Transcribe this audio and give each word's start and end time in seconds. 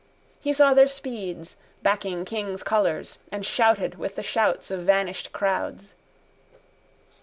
He 0.39 0.51
saw 0.51 0.73
their 0.73 0.87
speeds, 0.87 1.57
backing 1.83 2.25
king's 2.25 2.63
colours, 2.63 3.19
and 3.31 3.45
shouted 3.45 3.99
with 3.99 4.15
the 4.15 4.23
shouts 4.23 4.71
of 4.71 4.79
vanished 4.79 5.31
crowds. 5.31 5.93